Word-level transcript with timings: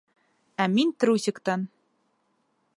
Ә 0.65 0.67
мин 0.77 0.95
трусиктан! 1.05 1.69